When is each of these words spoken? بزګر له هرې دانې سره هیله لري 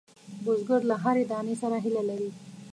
بزګر 0.43 0.81
له 0.89 0.95
هرې 1.03 1.23
دانې 1.31 1.55
سره 1.61 1.77
هیله 1.83 2.03
لري 2.09 2.29